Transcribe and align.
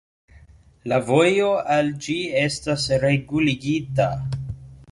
La 0.91 0.97
vojo 1.09 1.51
al 1.75 1.91
ĝi 2.07 2.17
estas 2.45 2.87
reguligita. 3.07 4.09